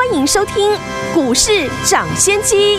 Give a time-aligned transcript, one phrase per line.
[0.00, 0.54] 欢迎收听
[1.12, 2.78] 股市涨先机。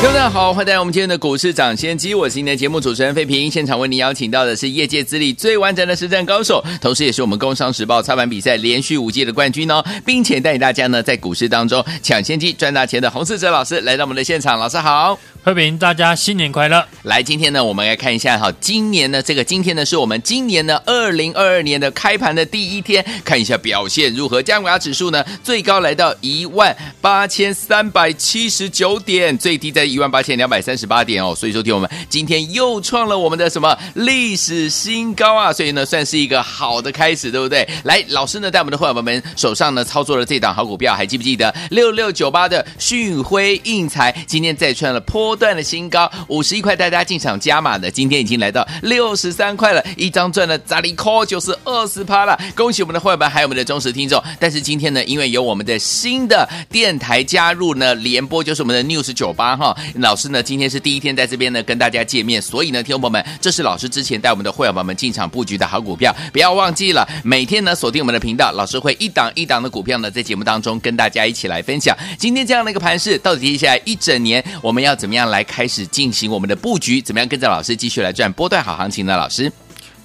[0.00, 3.50] 大家好，欢迎来到我们今天的股市涨先机，我是今天的节目主持人费平。
[3.50, 15.18] 现场为您邀请到的是业界资历最完整的实战高手，同时也是我们工商时报操盘比赛连续五届的冠军哦，并且带领大家呢在股市当中抢先机赚大钱的洪世哲老师来到我们的现场，老师好。
[15.44, 16.86] 欢迎大家新年快乐！
[17.02, 24.40] 来，今天呢，我们来看一下哈，今年呢，这个今天呢，是我们今年呢二零二二年的开盘的第一天，看一下表现如何。
[24.40, 31.34] 加权指数呢，最高来到一万八千三百七十九点，最低在一万八千两百三十八点哦。
[31.34, 35.52] 所以说，听我们今天又创了我们的什么历史新高啊？
[35.52, 37.68] 所以呢，算是一个好的开始，对不对？
[37.84, 45.32] 来，老师呢，在我们的会员们手上呢，操作了这档好股票，还记不记得六六九八的讯辉印材，今天再创了波。
[45.42, 54.22] 段的新高，五十一块，大家进场加码的，今天已经来到六十三块了，一张赚了砸里扣就是二十趴了，恭喜我们的会员还有我们的忠实听众。
[54.38, 71.96] 但是今天呢，因为有我们的新的的电台加入呢，联播就是我们的 News 九八哈，老师呢今天是第一天在这边呢跟大家见面，所以呢，听众朋友们，这是老师之前带我们的会员们进场布局的好股票，不要忘记了，每天呢锁定我们的频道，老师会一档一档的股票呢在节目当中跟大家一起来分享。
[72.16, 75.22] 今天这样的一个盘势，到底接下来一整年我们要怎么样？
[75.32, 79.16] 来开始进行我们的布局，怎么样跟着老师继续来赚波段好行情呢？
[79.16, 79.50] 老师，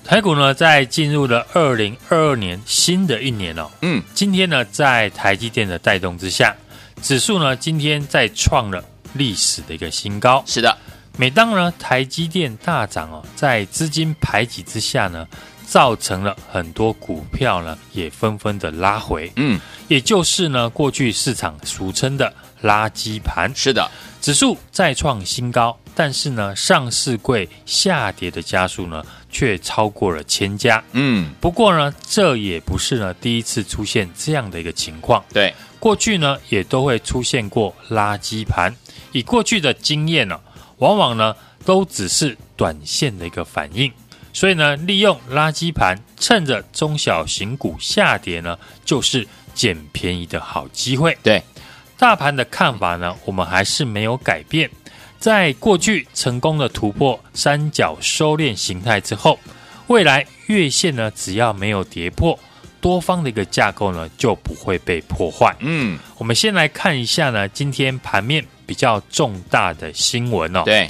[0.07, 6.55] 台股呢在进入了二零二二年新的一年哦，嗯，今天呢在台积电的带动之下，
[7.01, 10.41] 指数呢今天再创了历史的一个新高。
[10.47, 10.77] 是的，
[11.17, 15.27] 每当呢台积电大涨哦，在资金排挤之下呢，
[15.65, 22.33] 造成了很多股票呢也纷纷的拉回，嗯，也就是呢过去市场俗称的
[22.63, 23.51] 垃圾盘。
[23.53, 23.91] 是的。
[24.19, 29.01] 指数再创新高，但是呢，上市柜下跌的加速呢，
[29.37, 30.83] 却超过了千家。
[30.93, 35.23] 嗯，不过呢，这也不是呢第一次出现这样的一个情况。
[35.31, 38.73] 对，过去呢也都会出现过垃圾盘。
[39.11, 40.39] 以过去的经验呢，
[40.79, 43.93] 往往呢都只是短线的一个反应。
[44.33, 51.15] 所以呢，利用垃圾盘，趁着中小型股下跌呢，就是捡便宜的好机会。
[51.21, 51.43] 对。
[51.99, 54.67] 大盘的看法呢，我们还是没有改变。
[55.19, 59.39] 在过去成功的突破三角收敛形态之后，
[59.87, 62.37] 未来月线呢，只要没有跌破，
[62.79, 65.55] 多方的一个架构呢，就不会被破坏。
[65.59, 70.63] 嗯，我们先来看一下呢，今天盘面比较重大的新闻哦。
[70.63, 70.89] 对，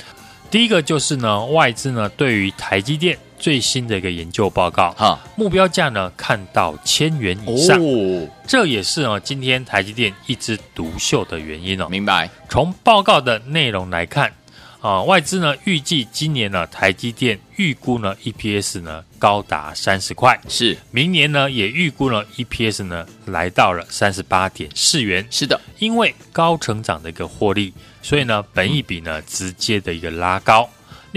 [0.51, 3.17] 第一个就是呢，外资呢对于台积电。
[3.39, 11.87] 最新的一个研究报告，哈，目标价呢看到千元以上，哦，这也是呢今天台积电一枝独秀的原因哦。
[11.89, 12.29] 明白。
[12.49, 14.33] 从报告的内容来看，
[14.81, 20.75] 啊，外资呢预计今年呢台积电预估呢 EPS 呢高达三十块，是。
[20.91, 25.59] 明年呢也预估呢 EPS 呢来到了三十八点四元，是的。
[25.79, 27.71] 因为高成长的一个获利，
[28.01, 30.67] 所以呢本益比呢直接的一个拉高。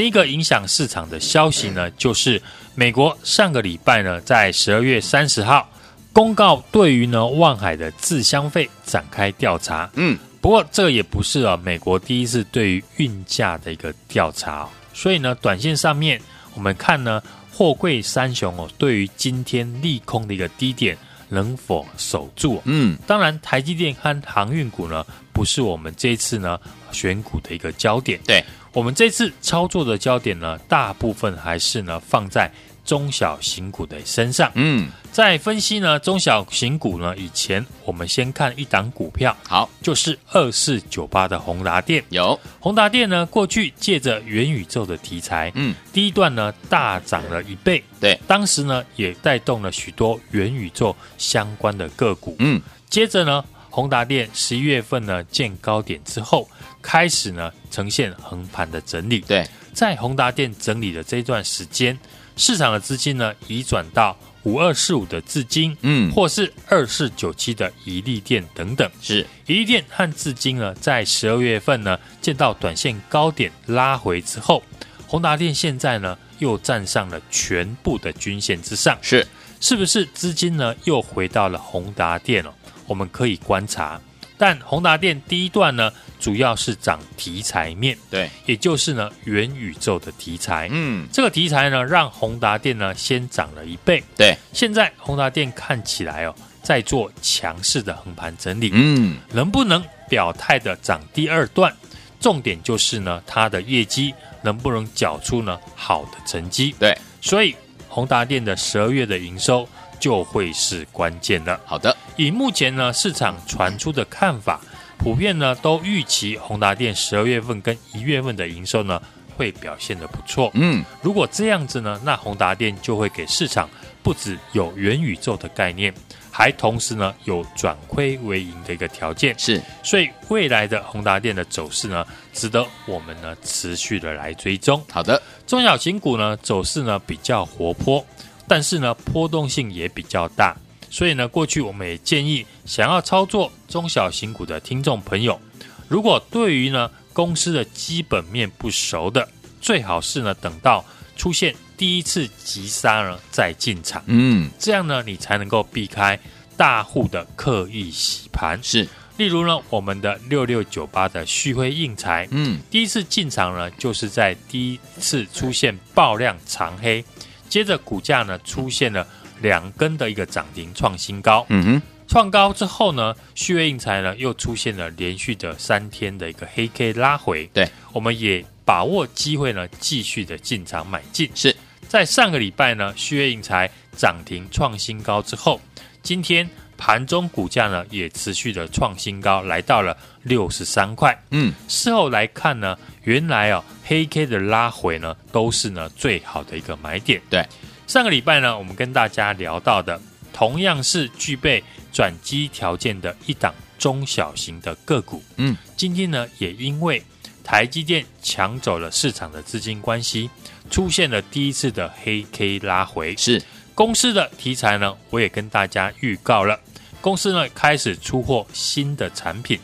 [0.01, 2.41] 另一个影响市场的消息呢，就是
[2.75, 5.69] 美国上个礼拜呢，在十二月三十号
[6.11, 9.91] 公告对于呢万海的自消费展开调查。
[9.97, 16.19] 嗯，不过这个也不是啊，美国第一次对于运价的一个调查，所以呢，短线上面
[16.55, 17.23] 我们看呢，
[17.53, 20.97] 货柜三雄哦，对于今天利空的一个低点
[21.29, 22.63] 能否守住？
[22.65, 26.59] 嗯，当然，台积电和航运股呢，不是我们这一次呢
[26.91, 28.19] 选股的一个焦点。
[28.25, 28.43] 对。
[28.73, 32.51] 我们这次操作的焦点呢，大部分还是呢放在
[32.85, 34.51] 中小型股的身上。
[34.55, 42.03] 嗯，在分析呢中小型股呢以前，我们先看一档股票，好，就是二四九八的宏达电。
[42.11, 52.37] 有宏达电呢，过去借着元宇宙的题材，嗯，第一段呢大涨了一倍，对，当时呢也带动了许多元宇宙相关的个股。
[52.39, 53.45] 嗯，接着呢。
[53.73, 56.49] 宏达电十一月份呢见高点之后，
[56.83, 59.21] 开始呢呈现横盘的整理。
[59.21, 61.99] 对，在宏达电整理的这段时间，
[62.37, 68.91] 市场的资金呢移转到五二四五的至金，嗯，或是二四九七的宜利电等等。
[69.03, 74.63] 是宜利电和至金呢，在十二月份呢见到短线高点拉回之后，
[75.07, 78.99] 宏达电现在呢又站上了全部的均线之上。
[79.03, 79.27] 是，
[79.61, 82.55] 是不是资金呢又回到了宏达电了？
[82.87, 84.01] 我们可以观察，
[84.41, 90.67] 但宏达电第一段呢，主要是涨题材面，对，也就是呢元宇宙的题材。
[90.73, 94.03] 嗯，这个题材呢，让宏达电呢先涨了一倍。
[94.17, 98.71] 对，现在宏达电看起来哦，在做强势的横盘整理。
[98.73, 101.71] 嗯，能不能表态的涨第二段？
[102.19, 106.75] 重点就是呢，它的业绩能不能缴出呢好的成绩？
[106.79, 107.55] 对，所以
[107.89, 109.69] 宏达电的十二月的营收
[110.01, 111.61] 就会是关键了。
[111.65, 114.61] 好的，以目前呢市场传出的看法，
[114.99, 119.01] 普遍呢都预期宏达电十二月份跟一月份的营收呢
[119.37, 120.51] 会表现的不错。
[120.55, 123.69] 嗯，如果这样子呢，那宏达电就会给市场
[124.03, 125.95] 不止有元宇宙的概念。
[126.33, 134.83] 还同时呢，有转亏为盈的一个条件，是，所以未来的宏达电的走势呢，值得我们呢持续的来追踪。
[134.91, 138.03] 好的，中小型股呢走势呢比较活泼，
[138.51, 140.57] 但是呢波动性也比较大，
[140.91, 145.41] 所以呢过去我们也建议想要操作中小型股的听众朋友，
[145.87, 149.29] 如果对于呢公司的基本面不熟的，
[149.61, 150.85] 最好是呢等到
[151.17, 151.55] 出现。
[151.77, 156.19] 第一次急杀呢，再进场，嗯，这样呢，你才能够避开
[156.57, 158.61] 大户的刻意洗盘。
[158.63, 158.87] 是，
[159.17, 167.03] 例如呢，我们的六六九八的旭辉硬材，嗯，第一次进场呢，就是在第一次出现爆量长黑，
[167.51, 169.07] 接着股价呢出现了
[169.43, 181.55] 两根的一个涨停创新高，嗯哼，创高之后呢，旭月印材呢又出现了连续的三天的一个黑 K 拉回，对，我们也把握机会呢，继续的进场买进，是。
[181.89, 185.61] 在上个礼拜呢，旭月印材涨停创新高之后，
[186.05, 191.21] 今天盘中股价呢也持续的创新高，来到了六十三块。
[191.31, 192.79] 嗯，事后来看呢，
[193.11, 197.21] 原来哦黑 K 的拉回呢都是呢最好的一个买点。
[197.29, 197.45] 对，
[197.89, 200.01] 上个礼拜呢，我们跟大家聊到的
[200.33, 205.21] 同样是具备转机条件的一档中小型的个股。
[205.39, 207.03] 嗯，今天呢也因为
[207.43, 210.31] 台积电抢走了市场的资金关系。
[210.71, 213.43] 出现了第一次的黑 K 拉回，是
[213.75, 216.61] 公司的题材呢，我也跟大家预告了，
[217.01, 219.59] 公司呢开始出货新的产品，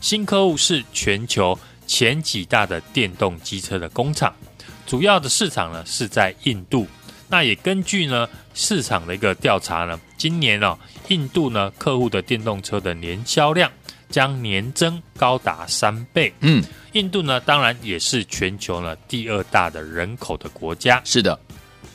[0.00, 4.34] 新客户是全球前几大的电动机车的工厂，
[4.86, 6.86] 主要的市场呢是在印度，
[7.28, 13.70] 那也根据呢市场的一个调查呢，今年呢、哦、印度呢客户的电动车的年销量
[14.08, 16.62] 将年增高达三倍，嗯。
[16.92, 21.00] 印度呢，当然也是全球呢第二大的人口的国家。
[21.06, 21.40] 是的，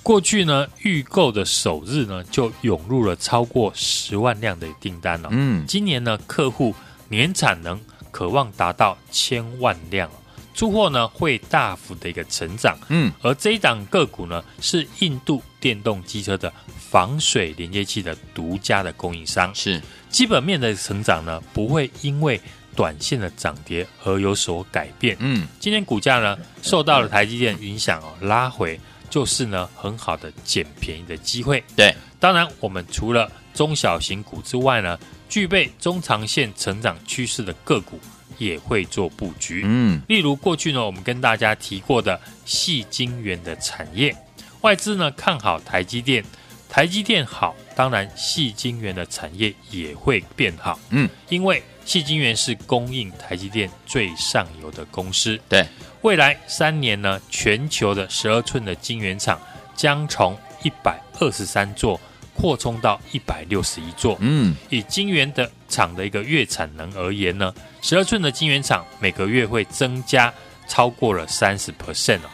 [0.02, 5.30] 过去呢预购的首日呢就涌入了超过十万辆的订单了。
[5.32, 6.74] 嗯，今年呢客户
[7.10, 7.80] 年产能
[8.18, 10.10] 可望达到千万辆，
[10.56, 12.76] 出货呢会大幅的一个成长。
[12.90, 19.54] 嗯，而这一档个股呢是印度电动机车的防水连接器的独家的供应商。
[19.54, 19.80] 是
[20.10, 22.42] 基本面的成长呢不会因为。
[22.76, 25.18] 短线的涨跌而有所改变。
[25.20, 28.80] 嗯，今天股价呢受到了台积电影响哦，拉回
[29.10, 31.64] 就是呢很好的捡便宜的机会。
[31.76, 34.96] 对，当然我们除了中小型股之外呢，
[35.30, 38.00] 具备中长线成长趋势的个股
[38.38, 39.62] 也会做布局。
[39.66, 44.16] 嗯，例如过去呢我们跟大家提过的细晶圆的产业，
[44.62, 46.24] 外资呢看好台积电，
[46.70, 50.80] 台积电好，当然细晶圆的产业也会变好。
[50.90, 51.62] 嗯，因为。
[51.88, 55.40] 细晶圆是供应台积电最上游的公司。
[55.48, 55.66] 对，
[56.02, 59.40] 未来三年呢，全球的十二寸的晶圆厂
[59.74, 61.98] 将从一百二十三座
[62.38, 64.16] 扩充到一百六十一座。
[64.20, 70.32] 嗯，以晶圆的厂的一个月产能而言呢，十二寸的晶圆厂每个月会增加
[70.68, 72.30] 超过了三十 percent 哦。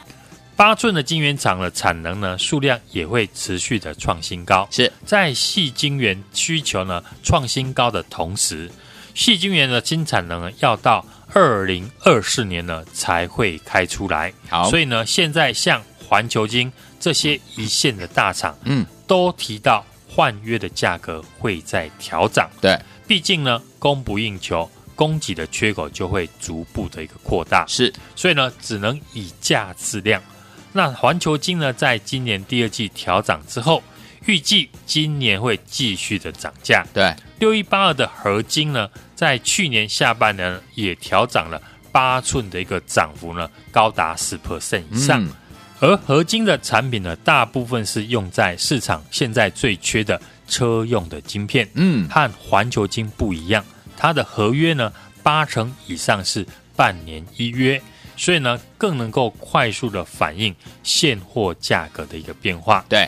[0.56, 4.68] 八寸的晶圆厂的产能呢，数量也会持续的创新高。
[4.70, 8.70] 是在细晶圆需求呢创新高的同时。
[9.16, 14.34] 细晶圆的新产能呢，要到二零二四年呢才会开出来。
[14.50, 22.48] 好，所以呢，现在像环球晶这些一线的大厂，嗯，都提到换约的价格会在调涨。
[22.62, 27.66] 对，毕竟呢，供不应求，供给的缺口就会逐步的一个扩大。
[27.68, 30.22] 是，所以呢，只能以价制量。
[30.72, 33.82] 那环球金呢，在今年第二季调涨之后，
[34.26, 36.86] 预计今年会继续的涨价。
[36.94, 37.12] 对。
[37.40, 45.24] 六一八二的合金呢，在去年下半年也调涨了八寸的一个涨幅呢，高达十 percent 以上。
[45.24, 45.30] 嗯、
[45.84, 51.68] 而合金的产品呢，大部分是用在市场现在最缺的车用的晶片。
[51.74, 53.62] 嗯，和环球晶不一样，
[53.98, 57.82] 它的合约呢，八成以上是半年一约，
[58.16, 62.86] 所以呢，更能够快速的反映现货价格的一个变化。
[62.88, 63.06] 对，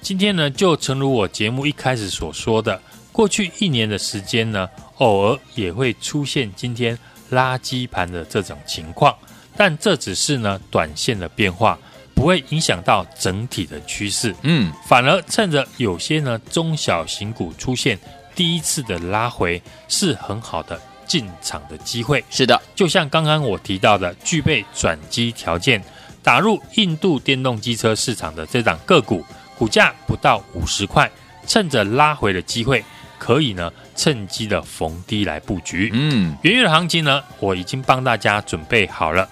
[0.00, 2.80] 今天呢，就诚如我节目一开始所说的。
[3.12, 6.98] 过去一年的时间呢，偶尔也会出现今天
[7.30, 9.14] 垃圾盘的这种情况，
[9.54, 11.78] 但这只是呢短线的变化，
[12.16, 14.34] 不会影响到整体的趋势。
[14.42, 17.96] 嗯，反而趁着有些呢中小型股出现
[18.34, 22.24] 第一次的拉回，是很好的进场的机会。
[22.30, 25.80] 是的，就像刚刚我提到的，具备转机条件，
[26.22, 29.22] 打入印度电动机车市场的这档个股，
[29.58, 31.10] 股价不到五十块，
[31.46, 32.82] 趁着拉回的机会。
[33.18, 35.90] 可以呢，趁机的逢低来布局。
[35.94, 39.26] 嗯，元月的行情呢，我已经帮大家准备好了，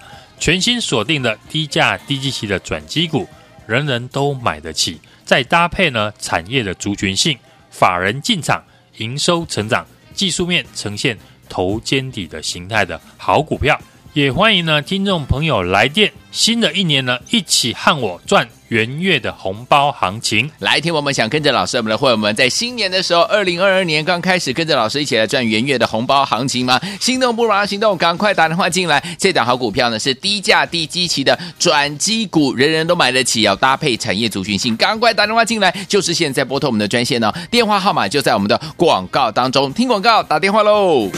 [0.45, 3.27] 全新锁定的低价低基期的转机股，
[3.65, 5.01] 人人都买得起。
[5.23, 7.35] 再搭配呢，产业的族群性，
[7.71, 8.63] 法人进场，
[8.97, 9.83] 营收成长，
[10.13, 11.17] 技术面呈现
[11.49, 13.75] 头肩底的形态的好股票，
[14.15, 16.09] 也欢迎呢听众朋友来电。
[16.31, 18.47] 新的一年呢，一起和我赚。
[18.69, 26.79] 元月的红包行情，来听我们想跟着老师，我们的会员们在新年的时候，二零二二年刚开始跟着老师一起来赚元月的红包行情吗？
[27.01, 29.03] 心动不如行动，赶快打电话进来。
[29.19, 41.11] 这档好股票呢是低价低基期的转机股，人人都买得起，要搭配产业族群性，赶快打电话进来，就是现在拨通我们的专线哦，电话号码就在我们的广告当中，听广告打电话喽。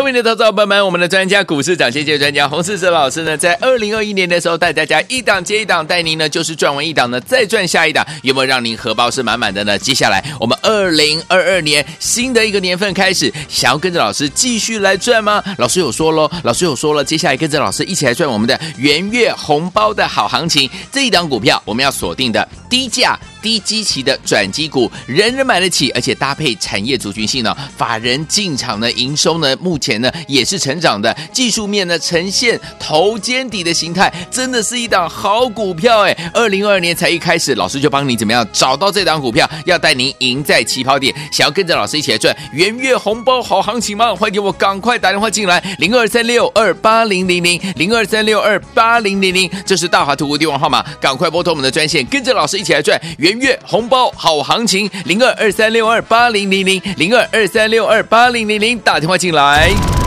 [0.00, 9.78] 聪明的投资者朋友们，我们的专家股市涨跌幅专家洪世哲老师呢，在二零二一年的时候带大家一档接一档，带您呢就是赚完一档呢再赚下一档，有没有让您荷包是满满的呢？
[9.78, 15.44] 接下来我们二零二二年新的一个年份开始，想要跟着老师继续来赚吗？
[15.58, 23.20] 老师有说喽，老师有说了，接下来跟着老师一起来赚我们的元月红包的好行情，这一档股票我们要锁定的低价。
[23.42, 36.16] 低基期的转机股，人人买得起，而且搭配产业族群性呢，法人进场呢，营收呢，目前呢也是成长的，技术面呢呈现头肩底的形态，真的是一档好股票哎！
[36.32, 44.14] 二零二二年才一开始，老师就帮你怎么样找到这档股票，要带您赢在起跑点，想要跟着老师一起来赚元月红包好行情吗？
[44.14, 53.29] 欢迎给我赶快打电话进来，零二三六二八零零零零二三六二八零零零，这是大华图的电话号码，赶快拨通我们的专线，跟着老师一起来赚元。
[53.30, 59.99] 元月红包好行情，零二二三六二八零零零零二二三六二八零零零，打电话进来。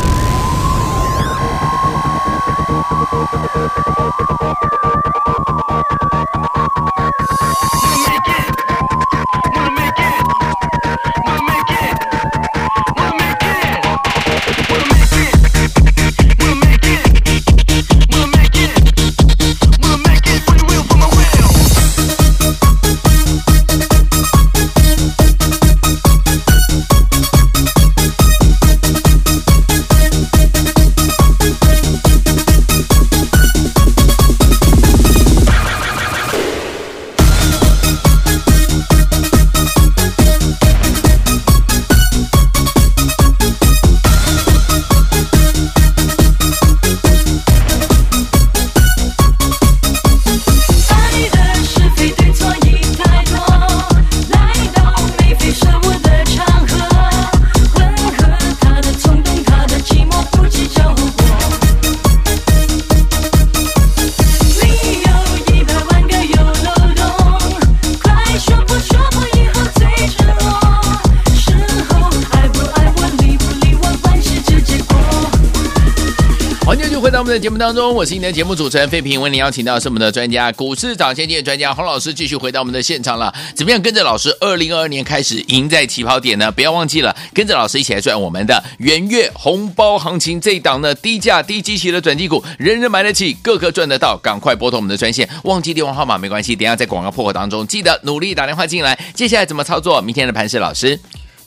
[77.44, 83.36] 节目当中，我是你的节目主持人费平，为您邀请到是我们的专家，股市涨先机专家洪老师，继续回到我们的现场了。
[83.54, 86.50] 怎么样跟着老师，二零二二年开始赢在起跑点呢？
[86.50, 94.18] 不要忘记了，跟着老师一起来赚我们的元月红包行情这一档呢，低价低基期的转机股，人人买得起，个个赚得到。
[94.24, 98.98] 赶快拨通我们的专线，忘记电话号码没关系，等下在广告破口当中记得努力打电话进来。
[99.14, 100.02] 接下来怎么操作？
[100.02, 100.98] 明天的盘势，老师，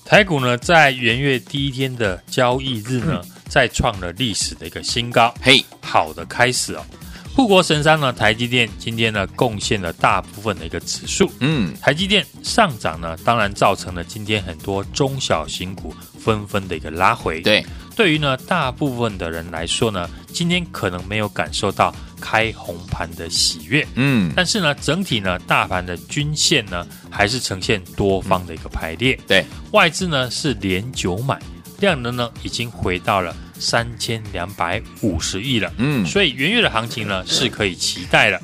[0.04, 3.22] 台股呢，在元月第一天的交易日呢？
[3.48, 6.84] 再创了历史的一个新高，嘿，好的开始哦。
[7.34, 17.42] 护国神山呢，台积电今天呢贡献了大部分的一个指数，嗯，台积电上涨呢，当然造成了今天很多中小型股纷纷的一个拉回。
[17.42, 17.62] 对，
[17.94, 29.14] 对于呢大部分的人来说呢，今天可能没有感受到开红盘的喜悦，嗯，但是呢，整体呢大盘的均线呢还是呈现多方的一个排列。
[29.26, 31.38] 对，外资呢是连九买。
[31.78, 38.40] 量能呢已经回到了三千两百五十亿了，嗯，所以元月的行情呢是可以期待的。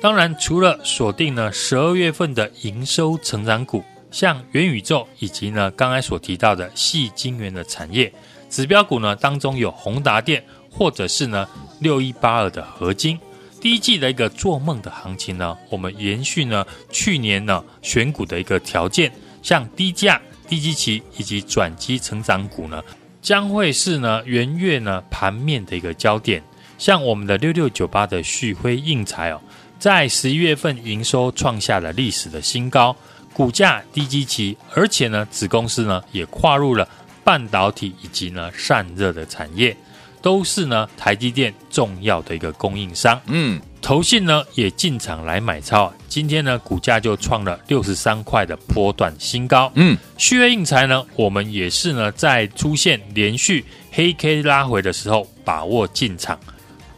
[0.00, 8.12] 当然，除了锁定呢十二月份的营收成长股，像元宇宙以及呢刚才所提到的细晶圆的产业
[8.50, 11.48] 指标股呢，当中有宏达电或者是呢
[11.78, 13.18] 六一八二的合金。
[13.60, 20.20] 第一季的一个做梦的行情呢，我们延续呢去年呢选股的一个条件，像低价、
[20.52, 22.82] 低基期以及转机成长股呢，
[23.22, 26.42] 将会是呢元月呢盘面的一个焦点。
[26.76, 29.40] 像我们的六六九八的旭辉应材哦，
[29.78, 32.94] 在十一月份营收创下了历史的新高，
[33.32, 36.86] 股价低基期，而且呢子公司呢也跨入了
[37.24, 39.74] 半导体以及呢散热的产业。
[40.20, 43.18] 都是呢，台积电重要的一个供应商。
[43.24, 49.70] 嗯，投信呢也进场来买超，今天呢股价就创了六十三块的波段新高。
[49.74, 56.38] 嗯，旭辉应材呢，我们也是呢在出现连续黑 K 拉回的时候把握进场，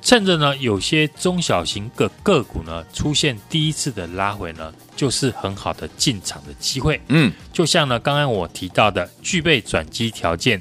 [0.02, 7.00] 趁着呢有些中小型个个股呢出现第一次的拉回呢，就是很好的进场的机会。
[7.08, 10.60] 嗯，就像呢刚刚我提到的，具备转机条件。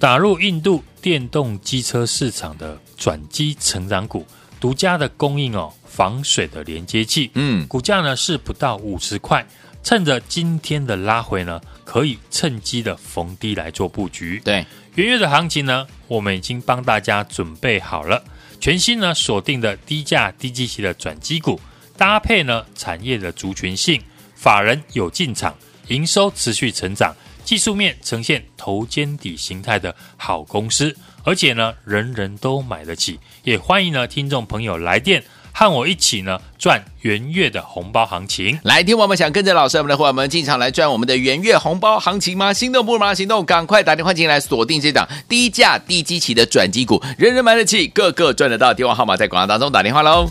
[0.00, 4.24] 打入印度电动机车市场的转机成长股，
[4.60, 9.44] 独家的供应哦，防水的连接器，嗯，股价呢是不到五十块，
[9.82, 14.40] 趁着今天的拉回呢，可以趁机的逢低来做布局。
[14.44, 18.22] 对，元月的行情呢，我们已经帮大家准备好了，
[18.60, 21.58] 全新呢锁定的低价低基期的转机股，
[21.96, 24.02] 搭配呢产业的族群性，
[24.34, 25.56] 法人有进场，
[25.88, 27.16] 营收持续成长。
[27.42, 33.18] 技术面呈现头肩底形态的好公司，而且呢，人人都买得起。
[33.44, 35.22] 也欢迎呢，听众朋友来电
[35.52, 38.58] 和我一起呢赚元月的红包行情。
[38.62, 42.52] 来，听我们想跟着老师我们的伙伴们进场来赚我们的元月红包行情吗？
[42.52, 48.72] 心动不如马上行动，赶快打电话进来锁定这档低价低基期的转机股，人人买得起，个个赚得到。
[48.72, 50.28] 电话号码在广告当中打电话喽。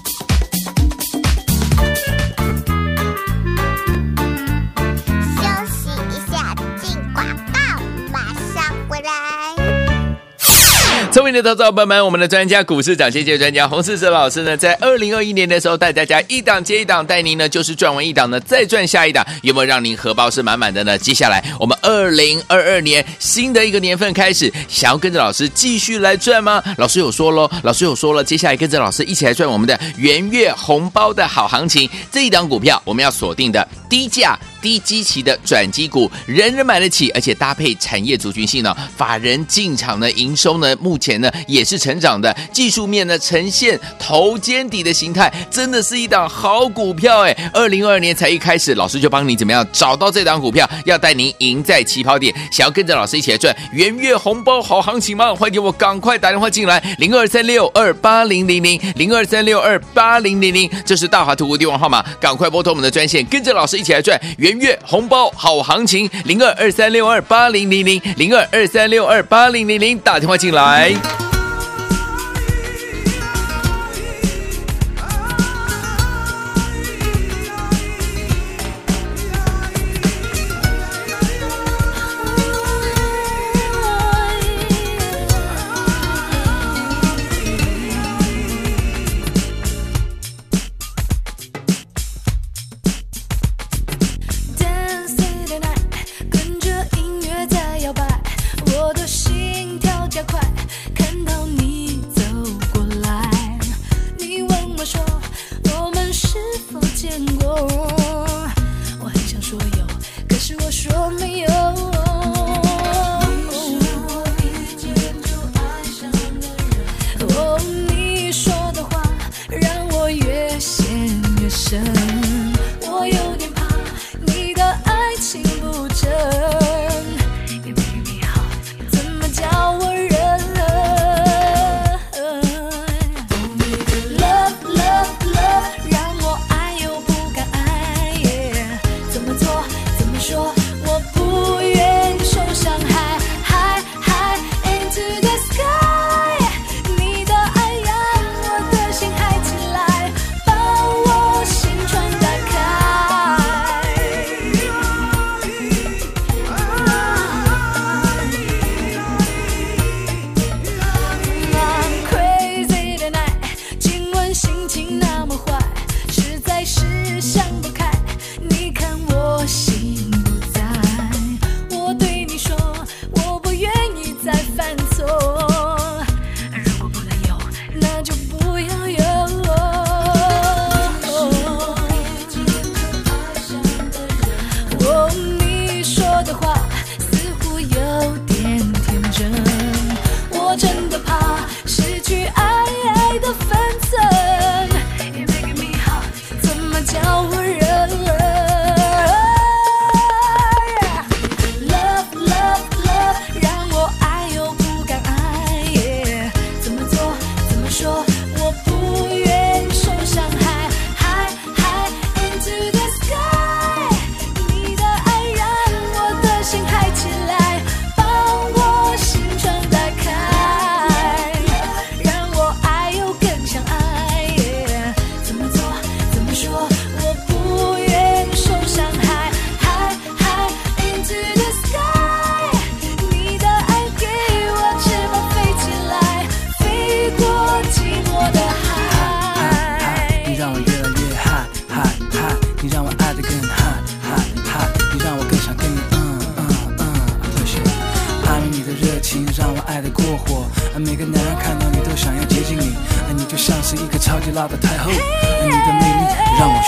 [11.29, 20.98] 聪明的投资者朋友们，我们的专家股市长，谢谢专家洪世哲老师呢，在二零二一年的时候带大家一档接一档，带您呢就是赚完一档呢再赚下一档，有没有让您荷包是满满的呢？
[20.98, 26.63] 接下来我们二零二二年新的一个年份开始，想要跟着老师继续来赚吗？
[26.77, 34.35] 老师有说喽，老师有说了，接下来跟着老师一起来赚我们的元月红包的好行情，这一档股票我们要锁定的低价。
[34.61, 47.35] 低基期的转机股，人人买得起，而且搭配产业族群性呢，法人进场呢，营收呢，目前呢也是成长的，技术面呢呈现头肩底的形态，真的是一档好股票哎！
[47.53, 55.33] 二零二二年才一开始，老师就帮你怎么样找到这档股票，要带您赢在起跑点，想要跟着老师一起来赚元月红包好行情吗？
[55.33, 64.49] 欢迎给我赶快打电话进来，零二三六二八零零零零二三六二八零零零，这是大华图的电话号码，赶快拨通我们的专线，跟着老师一起来赚元。
[64.50, 71.28] 元月红包好行情，零二二三六二八零零零零二二三六二八零零零，打电话进来。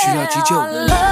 [0.01, 1.10] 需要急救。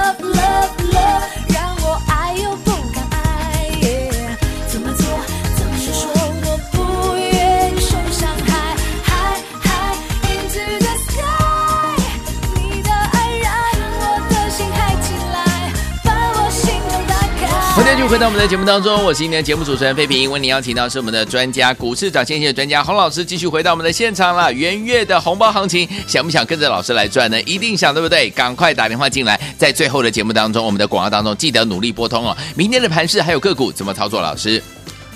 [17.99, 24.53] 继续回到我们的节目当中，我是今天的节目主持人费平，为您邀请到是我们的专家股市涨先线的专家洪老师，继续回到我们的现场了。
[24.53, 27.41] 元月的红包行情，想不想跟着老师来赚呢？
[27.41, 28.29] 一定想，对不对？
[28.29, 32.37] 赶快打电话进来，在最后的节目当中，我们的广告当中记得努力拨通哦。
[32.55, 34.21] 明天的盘市还有个股怎么操作？
[34.21, 34.63] 老师，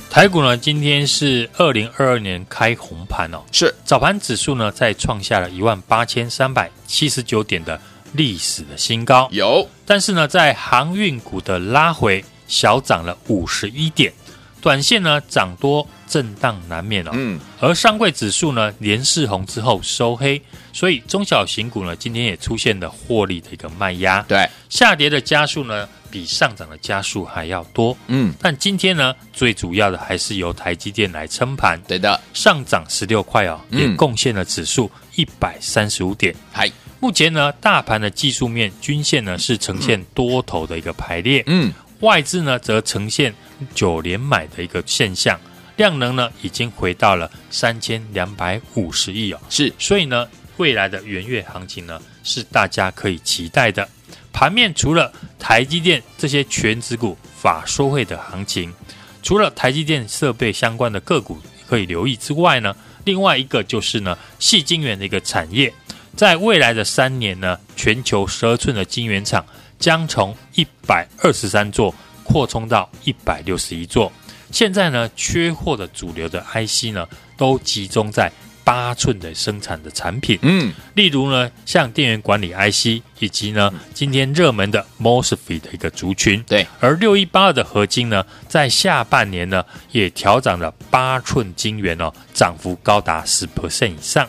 [0.09, 0.57] 台股呢？
[0.57, 7.79] 今天是二零二二年开红盘哦，是早盘指数呢在创下了一万八千三百七十九点的
[8.11, 12.21] 历史的新高，有，但是呢，在航运股的拉回。
[12.53, 14.13] 小涨了五十一点，
[14.61, 17.09] 短线呢涨多震荡难免哦。
[17.13, 20.39] 嗯，而上柜指数呢连四红之后收黑，
[20.71, 24.21] 所以中小型股呢今天也出现了获利的一个卖压。
[24.27, 27.97] 对，下跌的加速呢比上涨的加速还要多。
[28.05, 31.81] 嗯，但今天呢最主要的还是由台积电来撑盘。
[31.87, 36.35] 对的，上涨十六块哦，也贡献了指数一百三十五点。
[36.51, 41.43] 嗨、嗯，目前呢大盘的技术面均线呢是呈现多头的一个排列。
[41.47, 41.73] 嗯。
[42.03, 43.33] 外资呢，则呈现
[43.73, 45.39] 九连买的一个现象，
[45.77, 49.39] 量能呢已经回到了三千两百五十亿哦。
[49.49, 53.87] 是，所以呢，未来的元月行情呢，是大家可以期待的。
[54.33, 58.73] 盘面除了台积电这些全指股法说会的行情，
[59.21, 61.39] 除了台积电设备相关的个股
[61.69, 65.73] 可以留意之外呢，另外一个就是呢，细晶圆的一个产业，
[66.17, 69.45] 在未来的三年呢，全球十二寸的晶圆厂。
[69.83, 71.93] 将从一百二十三座
[72.23, 74.09] 扩充到一百六十一座。
[74.49, 78.31] 现在呢，缺货的主流的 IC 呢，都集中在
[78.63, 80.39] 八寸的生产的产品。
[80.41, 86.41] 嗯，例如呢，像电源管理 IC，以及呢，今天热门的 MOSFET 的一个族群。
[86.43, 94.25] 对，而六一八二的合金呢，在下半年呢，也调涨了八寸晶圆哦，涨幅高达十 percent 以上。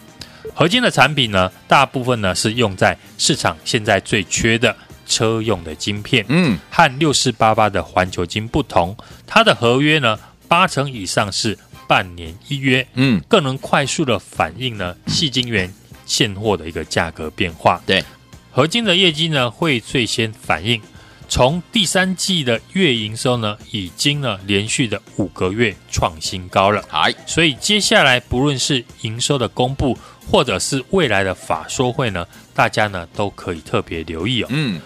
[0.52, 4.74] 合金的产品呢，大部分呢是用在市场现在最缺的。
[5.06, 15.72] 车用的晶片，嗯，和六四八八的环球晶不同，它的合约呢，八成以上是半年一约，嗯，更能快速的反映呢，细晶圆
[16.06, 17.82] 现货的一个价格变化。
[17.86, 18.04] 对，
[18.50, 20.80] 合金的业绩呢，会最先反映，
[21.28, 26.82] 从第三季的月营收呢，已经呢连续的五个月创新高了。
[26.88, 29.96] 好，所以接下来不论是营收的公布，
[30.30, 34.46] 或者是未来的法说会呢，大家呢都可以特别留意哦。
[34.50, 34.80] 嗯。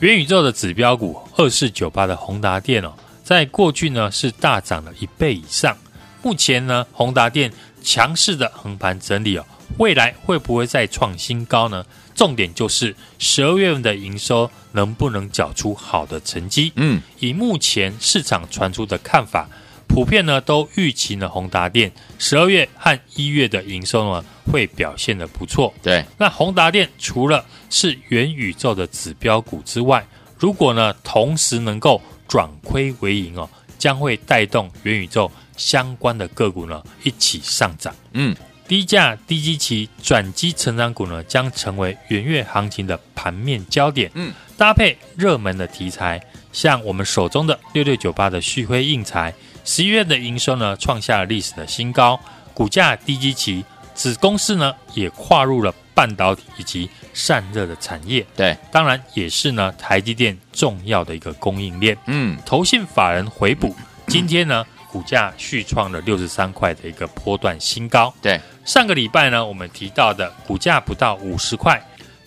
[0.00, 5.76] 元宇宙的指标股二四九八的宏达电哦，在过去呢是大涨了一倍以上。
[6.22, 9.44] 目前呢，宏达电强势的横盘整理哦，
[9.76, 11.84] 未来会不会再创新高呢？
[12.14, 16.72] 重点就是十二月份的营收能不能缴出好的成绩？
[16.76, 19.50] 嗯，以目前市场传出的看法，
[19.92, 25.74] 普遍呢都预期呢宏达电十二月和一月的营收呢会表现的不错。
[25.82, 30.06] 对，那宏达电除了是元宇宙的指标股之外，
[30.38, 37.92] 如果呢同时能够转亏为盈哦，将会带动元宇宙相关的个股呢一起上涨。
[38.12, 38.34] 嗯，
[38.68, 44.08] 低价低基期转机成长股呢将成为元月行情的盘面焦点。
[44.14, 49.34] 嗯，搭配热门的题材，像我们手中的六六九八的旭辉硬材。
[49.64, 52.18] 十一月的营收呢，创下了历史的新高，
[52.54, 58.26] 股价低基期，子公司呢也跨入了半导体以及散热的产业。
[58.34, 61.96] 对，当然也是呢台积电重要的一个供应链。
[62.06, 63.74] 嗯，投信法人回补，
[64.06, 68.12] 今天呢股价续创了六十三块的一个波段新高。
[68.20, 71.80] 对，上个礼拜呢我们提到的股价不到五十块，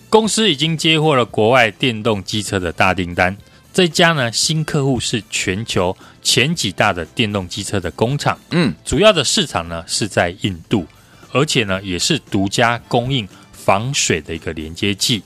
[0.10, 3.36] 公司已经接获了国外电动机车的大订单。
[3.73, 10.86] 这家呢新客户是全球前几大的电动机车的工厂，嗯，主要的市场呢是在印度，
[11.31, 15.23] 而且呢也是独家供应防水的一个连接器。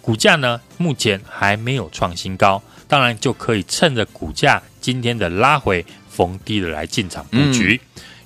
[0.00, 7.78] 股价呢目前还没有创新高，当然就可以趁着股价今天的拉回逢低的来进场布局。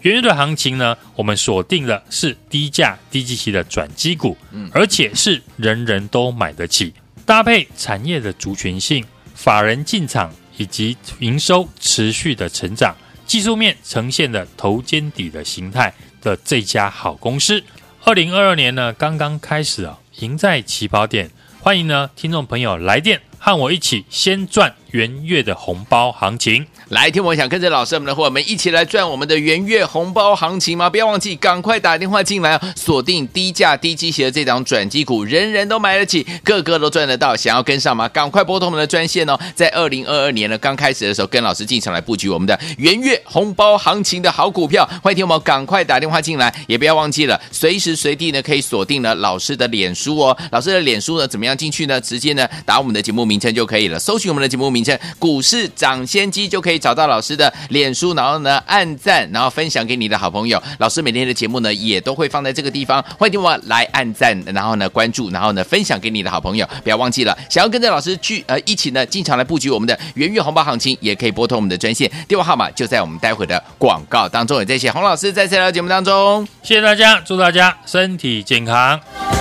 [0.02, 4.36] 元月的行情呢，我们锁定的是低价低基期的转机股，
[4.70, 6.94] 而且是人人都买得起，
[7.26, 9.04] 搭配产业的族群性。
[9.34, 15.92] 法人进场以及营收持续的成长，技术面呈现的头肩底的形态
[16.22, 17.62] 的这家好公司，
[18.04, 26.64] 二零二二年呢刚刚开始啊，赢在起跑点，欢迎呢听众朋友来电和我一起先赚元月的红包行情。
[26.90, 30.88] 来，听我想跟着老师们的伙伴们一起来赚我们的元月红包行情吗？
[30.88, 32.60] 不要忘记，赶快打电话进来！
[32.76, 37.34] 锁定低价低基期的这档转机股，人人都买得起，个个都赚得到。
[37.34, 38.08] 想要跟上吗？
[38.08, 39.36] 赶快拨通我们的专线哦！
[39.56, 44.88] 在二零二二年呢，刚开始的时候，跟老师进场来布局我们的元月红包行情的好股票。
[45.02, 50.36] 欢迎听我们赶快打电话进来，也不要忘记了，随时随地呢可以锁定了老师的脸书哦。
[50.52, 52.00] 老师的脸书呢，怎么样进去呢？
[52.00, 54.83] 直接呢打我们的节目名称就可以了，搜寻我们的节目名
[55.18, 56.74] “股市涨先机”就可以。
[56.84, 60.62] 找到老师的脸书，然后呢按赞，然后分享给你的好朋友。
[60.78, 66.68] 老师每天的节目呢也都会放在这个地方，欢迎听我来按赞，然后呢关注，然后呢分享给你的好朋友。
[66.82, 74.58] 不要忘记了，想要跟着老师去呃一起呢进场来布局我们的元月红包行情，也可以拨通我们的专线，电话号码就在我们待会的广告当中。
[74.58, 79.33] 也谢谢洪老师在这条节目当中，谢谢大家，祝大家身体健康。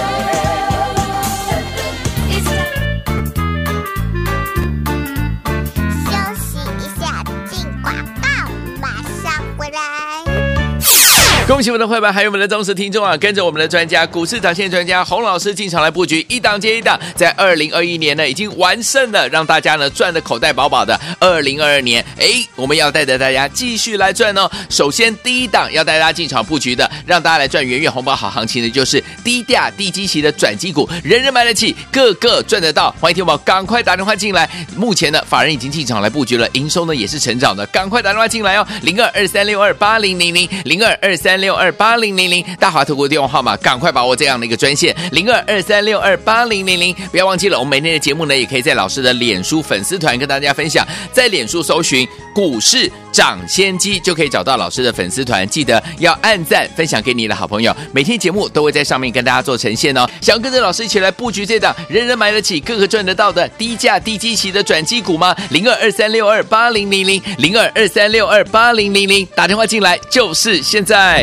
[11.47, 13.17] 恭喜我们的会员，还有我们的忠实听众啊！
[13.17, 20.97] 跟着我们的专家，股市涨线专家洪老师进场来布局，一档接一档，在二零二一年呢已经完胜了，让大家呢赚的口袋饱饱的。
[21.19, 24.49] 二零二二年，哎，我们要带着大家继续来赚哦。
[24.69, 32.89] 首先，第一档要带大家进场布局的，让大家来赚元月红包好行情的，就是低价低基期的转机股，人人买得起，个个赚得到。
[33.01, 34.49] 欢迎听宝赶快打电话进来。
[34.77, 41.32] 目前呢，法人已经进场来布局了，营收呢也是成长的，赶快打电话进来哦，零二二三六二八零零零零二二三。
[41.33, 60.07] 三六二八零零零大华投顾电话号码，赶快把握这样的一个专线零二二三六二八零零零，不要忘记了，我们每天的节目呢，也可以在老师的脸书粉丝团跟大家分享，在脸书搜寻股市涨先机就可以找到老师的粉丝团，记得要按赞分享给你的好朋友，每天节目都会在上面跟大家做呈现哦。
[60.21, 65.35] 想要跟着老师一起来布局这档人人买得起、个个赚得到的低价低基期的转机股吗？
[65.49, 71.22] 零二二三六二八零零零零二二三六二八零零零打电话进来就是现在。